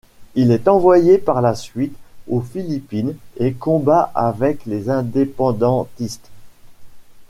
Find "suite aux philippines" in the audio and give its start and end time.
1.53-3.15